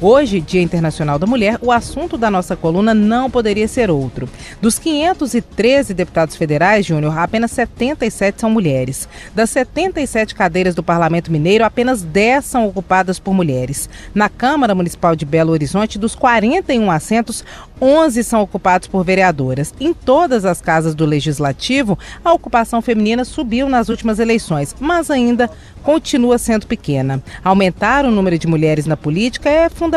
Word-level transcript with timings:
Hoje, 0.00 0.40
Dia 0.40 0.62
Internacional 0.62 1.18
da 1.18 1.26
Mulher, 1.26 1.58
o 1.60 1.72
assunto 1.72 2.16
da 2.16 2.30
nossa 2.30 2.54
coluna 2.54 2.94
não 2.94 3.28
poderia 3.28 3.66
ser 3.66 3.90
outro. 3.90 4.28
Dos 4.62 4.78
513 4.78 5.92
deputados 5.92 6.36
federais, 6.36 6.86
Júnior, 6.86 7.18
apenas 7.18 7.50
77 7.50 8.40
são 8.40 8.48
mulheres. 8.48 9.08
Das 9.34 9.50
77 9.50 10.36
cadeiras 10.36 10.76
do 10.76 10.84
Parlamento 10.84 11.32
Mineiro, 11.32 11.64
apenas 11.64 12.02
10 12.02 12.44
são 12.44 12.68
ocupadas 12.68 13.18
por 13.18 13.34
mulheres. 13.34 13.90
Na 14.14 14.28
Câmara 14.28 14.72
Municipal 14.72 15.16
de 15.16 15.24
Belo 15.24 15.50
Horizonte, 15.50 15.98
dos 15.98 16.14
41 16.14 16.88
assentos, 16.92 17.44
11 17.82 18.22
são 18.22 18.40
ocupados 18.40 18.86
por 18.86 19.02
vereadoras. 19.04 19.74
Em 19.80 19.92
todas 19.92 20.44
as 20.44 20.60
casas 20.60 20.94
do 20.94 21.04
Legislativo, 21.04 21.98
a 22.24 22.32
ocupação 22.32 22.80
feminina 22.80 23.24
subiu 23.24 23.68
nas 23.68 23.88
últimas 23.88 24.20
eleições, 24.20 24.76
mas 24.78 25.10
ainda 25.10 25.50
continua 25.82 26.38
sendo 26.38 26.66
pequena. 26.66 27.22
Aumentar 27.42 28.04
o 28.04 28.10
número 28.10 28.38
de 28.38 28.46
mulheres 28.46 28.86
na 28.86 28.96
política 28.96 29.48
é 29.48 29.68
fundamental 29.68 29.87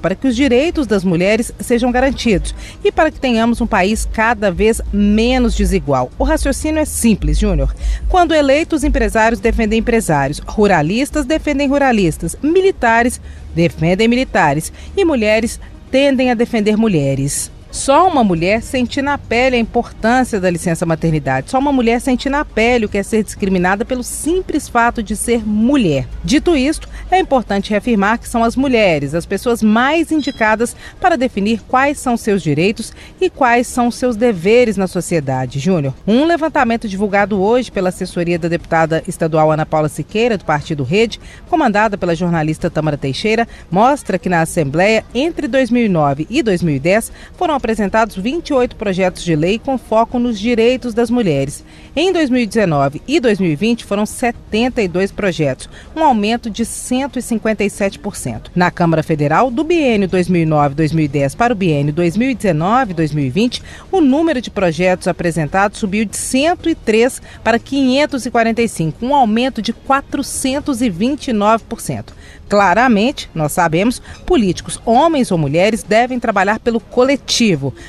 para 0.00 0.14
que 0.14 0.28
os 0.28 0.36
direitos 0.36 0.86
das 0.86 1.04
mulheres 1.04 1.52
sejam 1.60 1.90
garantidos 1.90 2.54
e 2.84 2.92
para 2.92 3.10
que 3.10 3.20
tenhamos 3.20 3.60
um 3.60 3.66
país 3.66 4.08
cada 4.12 4.50
vez 4.50 4.80
menos 4.92 5.54
desigual. 5.54 6.10
O 6.18 6.24
raciocínio 6.24 6.80
é 6.80 6.84
simples, 6.84 7.38
Júnior. 7.38 7.74
Quando 8.08 8.34
eleitos, 8.34 8.84
empresários 8.84 9.40
defendem 9.40 9.78
empresários, 9.78 10.40
ruralistas 10.46 11.26
defendem 11.26 11.68
ruralistas, 11.68 12.36
militares 12.42 13.20
defendem 13.54 14.08
militares 14.08 14.72
e 14.96 15.04
mulheres 15.04 15.60
tendem 15.90 16.30
a 16.30 16.34
defender 16.34 16.76
mulheres. 16.76 17.50
Só 17.70 18.08
uma 18.08 18.24
mulher 18.24 18.62
sente 18.62 19.02
na 19.02 19.18
pele 19.18 19.56
a 19.56 19.58
importância 19.58 20.40
da 20.40 20.50
licença 20.50 20.86
maternidade. 20.86 21.50
Só 21.50 21.58
uma 21.58 21.72
mulher 21.72 22.00
sente 22.00 22.28
na 22.28 22.44
pele 22.44 22.86
o 22.86 22.88
que 22.88 22.96
é 22.96 23.02
ser 23.02 23.22
discriminada 23.22 23.84
pelo 23.84 24.02
simples 24.02 24.68
fato 24.68 25.02
de 25.02 25.14
ser 25.14 25.46
mulher. 25.46 26.08
Dito 26.24 26.56
isto, 26.56 26.88
é 27.10 27.18
importante 27.18 27.70
reafirmar 27.70 28.18
que 28.18 28.28
são 28.28 28.42
as 28.42 28.56
mulheres 28.56 29.14
as 29.14 29.26
pessoas 29.26 29.62
mais 29.62 30.10
indicadas 30.10 30.74
para 31.00 31.16
definir 31.16 31.60
quais 31.68 31.98
são 31.98 32.16
seus 32.16 32.42
direitos 32.42 32.92
e 33.20 33.28
quais 33.28 33.66
são 33.66 33.90
seus 33.90 34.16
deveres 34.16 34.76
na 34.76 34.86
sociedade. 34.86 35.58
Júnior, 35.58 35.94
um 36.06 36.24
levantamento 36.24 36.88
divulgado 36.88 37.40
hoje 37.40 37.70
pela 37.70 37.90
assessoria 37.90 38.38
da 38.38 38.48
deputada 38.48 39.02
estadual 39.06 39.52
Ana 39.52 39.66
Paula 39.66 39.88
Siqueira, 39.88 40.38
do 40.38 40.44
Partido 40.44 40.84
Rede, 40.84 41.20
comandada 41.48 41.98
pela 41.98 42.14
jornalista 42.14 42.70
Tamara 42.70 42.96
Teixeira, 42.96 43.46
mostra 43.70 44.18
que 44.18 44.28
na 44.28 44.40
Assembleia, 44.40 45.04
entre 45.14 45.46
2009 45.48 46.26
e 46.30 46.42
2010, 46.42 47.12
foram 47.36 47.57
apresentados 47.58 48.16
28 48.16 48.76
projetos 48.76 49.22
de 49.22 49.36
lei 49.36 49.58
com 49.58 49.76
foco 49.76 50.18
nos 50.18 50.40
direitos 50.40 50.94
das 50.94 51.10
mulheres. 51.10 51.62
Em 51.94 52.10
2019 52.12 53.02
e 53.06 53.20
2020 53.20 53.84
foram 53.84 54.06
72 54.06 55.12
projetos, 55.12 55.68
um 55.94 56.02
aumento 56.02 56.48
de 56.48 56.64
157%. 56.64 58.50
Na 58.54 58.70
Câmara 58.70 59.02
Federal, 59.02 59.50
do 59.50 59.62
biênio 59.62 60.08
2009-2010 60.08 61.36
para 61.36 61.52
o 61.52 61.56
biênio 61.56 61.92
2019-2020, 61.92 63.60
o 63.92 64.00
número 64.00 64.40
de 64.40 64.50
projetos 64.50 65.08
apresentados 65.08 65.78
subiu 65.78 66.04
de 66.04 66.16
103 66.16 67.20
para 67.44 67.58
545, 67.58 69.04
um 69.04 69.14
aumento 69.14 69.60
de 69.60 69.74
429%. 69.74 72.12
Claramente, 72.48 73.28
nós 73.34 73.52
sabemos, 73.52 74.00
políticos, 74.24 74.80
homens 74.86 75.30
ou 75.30 75.36
mulheres, 75.36 75.82
devem 75.82 76.18
trabalhar 76.18 76.58
pelo 76.58 76.80
coletivo, 76.80 77.28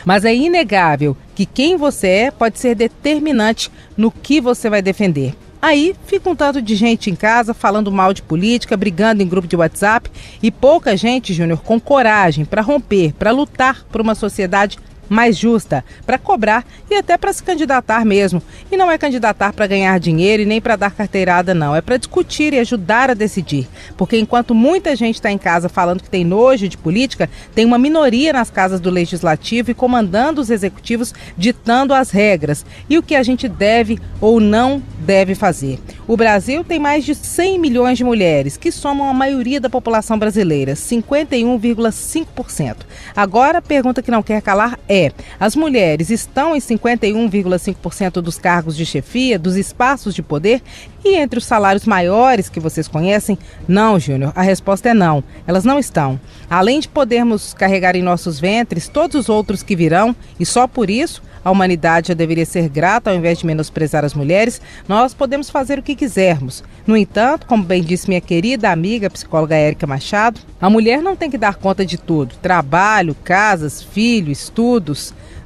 mas 0.06 0.26
é 0.26 0.34
inegável 0.34 1.16
que 1.36 1.46
quem 1.46 1.78
você 1.78 2.08
é 2.08 2.32
pode 2.32 2.60
ser 2.60 2.76
determinante 2.76 3.72
no 3.98 4.12
que 4.12 4.40
você 4.40 4.70
vai 4.70 4.82
defender. 4.82 5.36
Aí 5.62 5.94
fica 6.06 6.30
um 6.30 6.36
tanto 6.36 6.62
de 6.62 6.74
gente 6.74 7.10
em 7.10 7.16
casa 7.16 7.54
falando 7.54 7.92
mal 7.92 8.14
de 8.14 8.22
política, 8.22 8.78
brigando 8.78 9.22
em 9.22 9.28
grupo 9.28 9.48
de 9.48 9.58
WhatsApp 9.58 10.10
e 10.42 10.50
pouca 10.50 10.96
gente, 10.96 11.34
Júnior, 11.34 11.62
com 11.62 11.80
coragem 11.80 12.46
para 12.46 12.62
romper, 12.62 13.14
para 13.14 13.32
lutar 13.32 13.86
por 13.92 14.00
uma 14.00 14.16
sociedade 14.16 14.80
mais 15.10 15.38
justa, 15.38 15.84
para 16.06 16.18
cobrar 16.18 16.66
e 16.90 16.96
até 16.96 17.18
para 17.18 17.34
se 17.34 17.44
candidatar 17.44 18.06
mesmo. 18.06 18.42
E 18.72 18.78
não 18.78 18.92
é 18.92 18.98
candidatar 18.98 19.52
para 19.52 19.68
ganhar 19.68 20.00
dinheiro 20.00 20.44
e 20.44 20.46
nem 20.46 20.62
para 20.62 20.76
dar 20.76 20.92
carteirada, 20.92 21.54
não. 21.54 21.76
É 21.76 21.82
para 21.82 21.98
discutir 21.98 22.54
e 22.54 22.60
ajudar 22.60 23.10
a 23.10 23.14
decidir. 23.14 23.68
Porque 23.98 24.18
enquanto 24.18 24.54
muita 24.54 24.96
gente 24.96 25.16
está 25.16 25.32
em 25.32 25.38
casa 25.38 25.68
falando 25.68 26.04
que 26.04 26.10
tem 26.10 26.24
nojo 26.24 26.70
de 26.70 26.78
política, 26.78 27.30
tem 27.56 27.66
uma 27.66 27.78
minoria 27.78 28.34
nas 28.34 28.52
casas 28.52 28.80
do 28.80 28.90
legislativo 28.90 29.72
e 29.72 29.74
comandando 29.74 30.42
os 30.42 30.50
executivos, 30.50 31.14
ditando 31.38 31.94
as 31.94 32.12
regras 32.12 32.66
e 32.90 32.98
o 32.98 33.04
que 33.04 33.16
a 33.16 33.24
gente 33.24 33.48
deve 33.48 34.00
ou 34.22 34.40
não 34.40 34.82
deve 35.00 35.36
fazer. 35.36 35.80
O 36.08 36.18
Brasil 36.18 36.64
tem 36.64 36.80
mais 36.80 37.06
de 37.06 37.16
100 37.16 37.60
milhões 37.60 37.98
de 37.98 38.04
mulheres, 38.04 38.58
que 38.58 38.72
somam 38.72 39.10
a 39.10 39.14
maioria 39.14 39.62
da 39.62 39.70
população 39.70 40.20
brasileira, 40.20 40.74
51,5%. 40.74 42.78
Agora, 43.16 43.60
a 43.60 43.62
pergunta 43.62 44.02
que 44.02 44.12
não 44.12 44.24
quer 44.24 44.42
calar 44.42 44.78
é 44.88 44.99
as 45.40 45.56
mulheres 45.56 46.10
estão 46.10 46.56
em 46.56 46.60
51,5% 46.60 48.22
dos 48.22 48.38
cargos 48.38 48.76
de 48.76 48.86
chefia, 48.86 49.40
dos 49.40 49.56
espaços 49.56 50.14
de 50.14 50.22
poder 50.22 50.62
e 51.04 51.16
entre 51.16 51.40
os 51.40 51.46
salários 51.46 51.86
maiores 51.86 52.50
que 52.50 52.60
vocês 52.60 52.88
conhecem? 52.88 53.38
Não, 53.68 54.00
Júnior, 54.00 54.34
a 54.36 54.42
resposta 54.42 54.90
é 54.90 54.94
não. 54.94 55.24
Elas 55.48 55.64
não 55.64 55.80
estão. 55.80 56.20
Além 56.50 56.80
de 56.80 56.88
podermos 56.88 57.54
carregar 57.54 57.96
em 57.96 58.04
nossos 58.04 58.40
ventres 58.40 58.88
todos 58.88 59.16
os 59.16 59.30
outros 59.30 59.64
que 59.64 59.76
virão, 59.76 60.16
e 60.40 60.46
só 60.46 60.68
por 60.68 60.90
isso 60.90 61.22
a 61.44 61.52
humanidade 61.52 62.10
já 62.10 62.14
deveria 62.14 62.46
ser 62.46 62.68
grata 62.68 63.10
ao 63.10 63.16
invés 63.16 63.40
de 63.40 63.46
menosprezar 63.46 64.04
as 64.04 64.14
mulheres, 64.14 64.62
nós 64.88 65.14
podemos 65.14 65.50
fazer 65.50 65.80
o 65.80 65.84
que 65.84 65.96
quisermos. 65.96 66.64
No 66.86 66.98
entanto, 66.98 67.46
como 67.46 67.64
bem 67.64 67.84
disse 67.84 68.08
minha 68.08 68.22
querida 68.22 68.72
amiga 68.72 69.10
psicóloga 69.10 69.56
Érica 69.56 69.88
Machado, 69.88 70.40
a 70.60 70.70
mulher 70.70 71.02
não 71.02 71.16
tem 71.16 71.30
que 71.30 71.38
dar 71.38 71.56
conta 71.56 71.86
de 71.86 71.98
tudo: 71.98 72.36
trabalho, 72.42 73.16
casas, 73.24 73.82
filhos, 73.82 74.50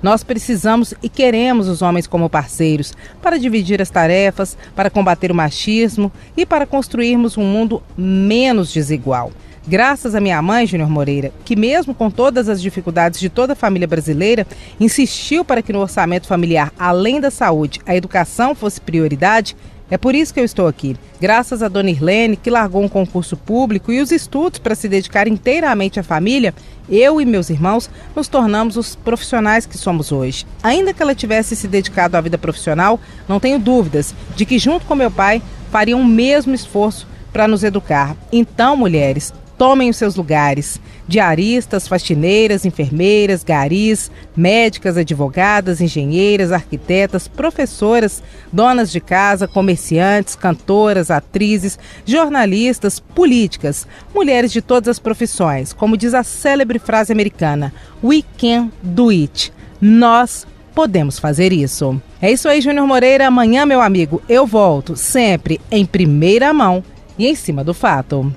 Nós 0.02 0.24
precisamos 0.24 0.94
e 1.02 1.09
queremos 1.09 1.68
os 1.68 1.81
homens 1.81 2.08
como 2.08 2.30
parceiros 2.30 2.94
para 3.22 3.40
dividir 3.40 3.81
as 3.81 3.90
tarefas, 3.90 4.58
para 4.76 4.90
combater 4.90 5.31
o 5.31 5.36
machismo 5.36 6.12
e 6.36 6.46
para 6.46 6.66
construirmos 6.66 7.38
um 7.38 7.44
mundo 7.44 7.81
menos 7.98 8.72
desigual. 8.72 9.31
Graças 9.66 10.14
à 10.14 10.20
minha 10.20 10.42
mãe, 10.42 10.68
Júnior 10.68 10.90
Moreira, 10.90 11.31
que 11.46 11.56
mesmo 11.56 11.94
com 11.94 12.12
todas 12.12 12.50
as 12.50 12.62
dificuldades 12.62 13.18
de 13.18 13.30
toda 13.30 13.54
a 13.54 13.56
família 13.56 13.88
brasileira, 13.88 14.46
insistiu 14.78 15.46
para 15.46 15.62
que 15.62 15.72
no 15.72 15.80
orçamento 15.80 16.28
familiar, 16.28 16.74
além 16.78 17.22
da 17.22 17.31
saúde, 17.31 17.80
a 17.86 17.96
educação 17.96 18.54
fosse 18.54 18.81
prioridade, 18.81 19.56
é 19.94 19.98
por 20.00 20.16
isso 20.16 20.34
que 20.34 20.40
eu 20.40 20.44
estou 20.44 20.66
aqui. 20.66 20.98
Graças 21.22 21.62
a 21.62 21.68
Dona 21.68 21.92
Irlene, 21.92 22.36
que 22.36 22.50
largou 22.50 22.81
um 22.81 22.90
concurso 22.90 23.38
público 23.38 23.92
e 23.92 24.02
os 24.02 24.12
estudos 24.12 24.58
para 24.58 24.74
se 24.74 24.90
dedicar 24.90 25.28
inteiramente 25.28 26.00
à 26.00 26.04
família, 26.04 26.52
eu 26.90 27.22
e 27.22 27.26
meus 27.28 27.52
irmãos 27.52 27.92
nos 28.16 28.28
tornamos 28.28 28.76
os 28.76 28.96
profissionais 28.96 29.68
que 29.68 29.78
somos 29.78 30.12
hoje. 30.12 30.48
Ainda 30.64 30.96
que 30.96 31.04
ela 31.04 31.14
tivesse 31.14 31.56
se 31.56 31.68
dedicado 31.68 32.18
à 32.18 32.22
vida 32.22 32.40
profissional, 32.40 33.00
não 33.30 33.40
tenho 33.40 33.59
dúvidas 33.59 34.16
de 34.36 34.48
que, 34.48 34.58
junto 34.58 34.84
com 34.88 34.96
meu 34.96 35.12
pai, 35.12 35.44
fariam 35.72 36.02
o 36.02 36.06
mesmo 36.06 36.56
esforço 36.56 37.08
para 37.31 37.48
nos 37.48 37.64
educar. 37.64 38.18
Então, 38.31 38.75
mulheres, 38.75 39.31
tomem 39.58 39.90
os 39.90 39.97
seus 39.97 40.16
lugares. 40.16 40.80
Diaristas, 41.08 41.88
faxineiras, 41.88 42.66
enfermeiras, 42.66 43.44
garis, 43.44 44.09
médicas, 44.36 44.97
advogadas, 44.97 45.81
engenheiras, 45.81 46.52
arquitetas, 46.52 47.28
professoras, 47.28 48.24
donas 48.52 48.92
de 48.92 49.00
casa, 49.00 49.47
comerciantes, 49.47 50.36
cantoras, 50.36 51.12
atrizes, 51.12 51.78
jornalistas, 52.06 53.00
políticas, 53.00 53.86
mulheres 54.13 54.52
de 54.52 54.62
todas 54.62 54.88
as 54.90 55.00
profissões. 55.00 55.74
Como 55.74 55.97
diz 55.97 56.13
a 56.13 56.24
célebre 56.24 56.80
frase 56.80 57.12
americana: 57.12 57.74
We 58.03 58.24
can 58.38 58.72
do 58.81 59.09
it. 59.09 59.52
Nós 59.81 60.48
podemos 60.74 61.19
fazer 61.19 61.54
isso. 61.54 62.01
É 62.22 62.31
isso 62.31 62.48
aí, 62.48 62.62
Júnior 62.62 62.88
Moreira. 62.88 63.27
Amanhã, 63.27 63.66
meu 63.66 63.81
amigo, 63.81 64.22
eu 64.27 64.45
volto, 64.45 64.95
sempre 64.95 65.60
em 65.69 65.86
primeira 65.86 66.54
mão 66.54 66.83
e 67.18 67.27
em 67.27 67.36
cima 67.36 67.63
do 67.63 67.74
fato. 67.74 68.33